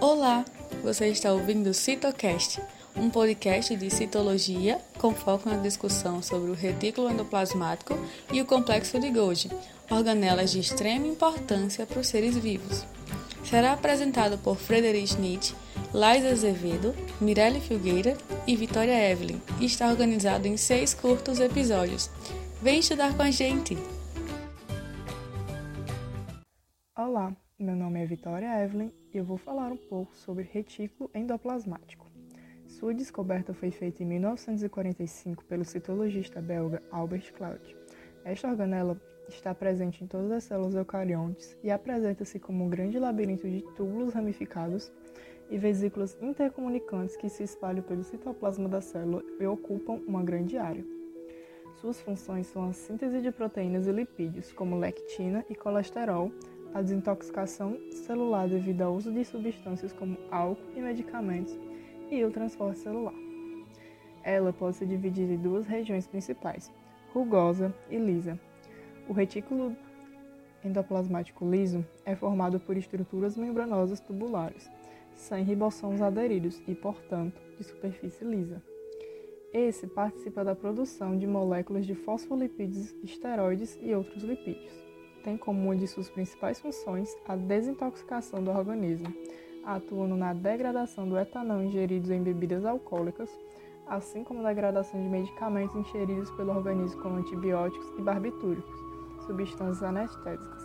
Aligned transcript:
Olá, 0.00 0.44
você 0.82 1.08
está 1.08 1.32
ouvindo 1.32 1.70
o 1.70 1.74
Citocast, 1.74 2.60
um 2.96 3.08
podcast 3.08 3.74
de 3.76 3.90
citologia 3.90 4.80
com 4.98 5.14
foco 5.14 5.48
na 5.48 5.56
discussão 5.56 6.22
sobre 6.22 6.50
o 6.50 6.54
retículo 6.54 7.10
endoplasmático 7.10 7.94
e 8.32 8.40
o 8.40 8.44
complexo 8.44 8.98
de 8.98 9.10
Golgi, 9.10 9.50
organelas 9.90 10.50
de 10.50 10.60
extrema 10.60 11.06
importância 11.06 11.86
para 11.86 12.00
os 12.00 12.06
seres 12.06 12.36
vivos. 12.36 12.84
Será 13.44 13.72
apresentado 13.72 14.38
por 14.38 14.56
Frederic 14.56 15.16
Nietzsche, 15.20 15.54
Laís 15.92 16.24
Azevedo, 16.24 16.94
Mirelle 17.20 17.60
Filgueira 17.60 18.16
e 18.46 18.56
Vitória 18.56 19.10
Evelyn 19.10 19.40
e 19.60 19.66
está 19.66 19.88
organizado 19.88 20.46
em 20.46 20.56
seis 20.56 20.92
curtos 20.92 21.40
episódios. 21.40 22.10
Vem 22.60 22.80
estudar 22.80 23.14
com 23.16 23.22
a 23.22 23.30
gente! 23.30 23.76
Olá, 26.96 27.32
meu 27.56 27.76
nome 27.76 28.02
é 28.02 28.04
Vitória 28.04 28.64
Evelyn 28.64 28.90
e 29.12 29.16
eu 29.16 29.24
vou 29.24 29.36
falar 29.36 29.70
um 29.70 29.76
pouco 29.76 30.16
sobre 30.16 30.42
retículo 30.42 31.08
endoplasmático. 31.14 32.04
Sua 32.66 32.92
descoberta 32.92 33.54
foi 33.54 33.70
feita 33.70 34.02
em 34.02 34.06
1945 34.06 35.44
pelo 35.44 35.64
citologista 35.64 36.42
belga 36.42 36.82
Albert 36.90 37.32
Claude. 37.32 37.76
Esta 38.24 38.48
organela 38.48 39.00
está 39.28 39.54
presente 39.54 40.02
em 40.02 40.06
todas 40.08 40.32
as 40.32 40.42
células 40.42 40.74
eucariontes 40.74 41.56
e 41.62 41.70
apresenta-se 41.70 42.40
como 42.40 42.64
um 42.64 42.68
grande 42.68 42.98
labirinto 42.98 43.48
de 43.48 43.62
túbulos 43.76 44.12
ramificados 44.12 44.90
e 45.48 45.56
vesículas 45.56 46.18
intercomunicantes 46.20 47.16
que 47.16 47.28
se 47.28 47.44
espalham 47.44 47.84
pelo 47.84 48.02
citoplasma 48.02 48.68
da 48.68 48.80
célula 48.80 49.22
e 49.38 49.46
ocupam 49.46 50.02
uma 50.08 50.24
grande 50.24 50.58
área. 50.58 50.84
Suas 51.76 52.00
funções 52.00 52.48
são 52.48 52.68
a 52.68 52.72
síntese 52.72 53.20
de 53.20 53.30
proteínas 53.30 53.86
e 53.86 53.92
lipídios, 53.92 54.52
como 54.52 54.78
lectina 54.78 55.44
e 55.48 55.54
colesterol, 55.54 56.32
a 56.74 56.82
desintoxicação 56.82 57.78
celular 57.92 58.48
devido 58.48 58.82
ao 58.82 58.94
uso 58.94 59.12
de 59.12 59.24
substâncias 59.24 59.92
como 59.92 60.18
álcool 60.28 60.60
e 60.74 60.80
medicamentos 60.80 61.56
e 62.10 62.22
o 62.24 62.32
transporte 62.32 62.80
celular. 62.80 63.14
Ela 64.24 64.52
pode 64.52 64.76
se 64.76 64.84
dividir 64.84 65.30
em 65.30 65.38
duas 65.38 65.66
regiões 65.66 66.06
principais, 66.06 66.72
rugosa 67.12 67.72
e 67.88 67.96
lisa. 67.96 68.38
O 69.08 69.12
retículo 69.12 69.76
endoplasmático 70.64 71.48
liso 71.48 71.86
é 72.04 72.16
formado 72.16 72.58
por 72.58 72.76
estruturas 72.76 73.36
membranosas 73.36 74.00
tubulares, 74.00 74.68
sem 75.14 75.44
ribossomos 75.44 76.02
aderidos 76.02 76.60
e, 76.66 76.74
portanto, 76.74 77.40
de 77.56 77.62
superfície 77.62 78.24
lisa. 78.24 78.60
Esse 79.52 79.86
participa 79.86 80.42
da 80.42 80.56
produção 80.56 81.16
de 81.16 81.26
moléculas 81.26 81.86
de 81.86 81.94
fosfolipídios, 81.94 82.92
esteroides 83.04 83.78
e 83.80 83.94
outros 83.94 84.24
lipídios 84.24 84.84
tem 85.24 85.38
como 85.38 85.58
uma 85.64 85.74
de 85.74 85.88
suas 85.88 86.10
principais 86.10 86.60
funções 86.60 87.16
a 87.26 87.34
desintoxicação 87.34 88.44
do 88.44 88.50
organismo, 88.50 89.12
atuando 89.64 90.14
na 90.14 90.34
degradação 90.34 91.08
do 91.08 91.18
etanol 91.18 91.62
ingerido 91.62 92.12
em 92.12 92.22
bebidas 92.22 92.64
alcoólicas, 92.66 93.30
assim 93.86 94.22
como 94.22 94.42
na 94.42 94.50
degradação 94.50 95.02
de 95.02 95.08
medicamentos 95.08 95.74
ingeridos 95.74 96.30
pelo 96.32 96.54
organismo 96.54 97.00
como 97.02 97.16
antibióticos 97.16 97.88
e 97.98 98.02
barbitúricos, 98.02 98.78
substâncias 99.26 99.82
anestésicas, 99.82 100.62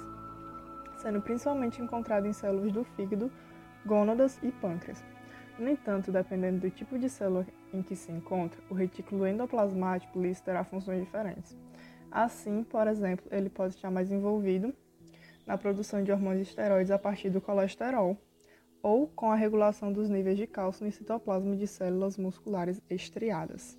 sendo 1.02 1.22
principalmente 1.22 1.82
encontrado 1.82 2.28
em 2.28 2.34
células 2.34 2.74
do 2.74 2.84
fígado, 2.84 3.32
gônadas 3.86 4.38
e 4.44 4.52
pâncreas. 4.52 5.02
No 5.58 5.70
entanto, 5.70 6.12
dependendo 6.12 6.60
do 6.60 6.70
tipo 6.70 6.98
de 7.00 7.10
célula 7.10 7.48
em 7.74 7.82
que 7.82 7.96
se 7.96 8.12
encontra, 8.12 8.62
o 8.70 8.74
retículo 8.74 9.26
endoplasmático 9.26 10.22
liso 10.22 10.44
terá 10.44 10.64
funções 10.64 11.02
diferentes. 11.02 11.58
Assim, 12.12 12.64
por 12.64 12.88
exemplo, 12.88 13.26
ele 13.32 13.50
pode 13.50 13.76
estar 13.76 13.92
mais 13.92 14.12
envolvido 14.12 14.74
na 15.46 15.58
produção 15.58 16.04
de 16.04 16.12
hormônios 16.12 16.48
esteroides 16.48 16.92
a 16.92 17.00
partir 17.00 17.30
do 17.30 17.42
colesterol 17.42 18.18
ou 18.82 19.08
com 19.08 19.32
a 19.32 19.36
regulação 19.36 19.92
dos 19.92 20.10
níveis 20.10 20.38
de 20.38 20.48
cálcio 20.48 20.86
no 20.86 20.92
citoplasma 20.92 21.56
de 21.56 21.68
células 21.68 22.18
musculares 22.18 22.82
estriadas. 22.90 23.78